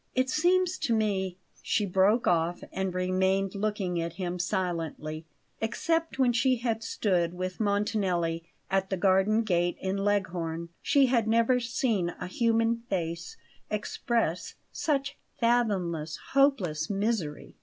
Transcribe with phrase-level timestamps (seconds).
[0.15, 5.27] "It seems to me" She broke off and remained looking at him silently.
[5.61, 11.27] Except when she had stood with Montanelli at the garden gate in Leghorn, she had
[11.27, 13.37] never seen a human face
[13.69, 17.55] express such fathomless, hopeless misery.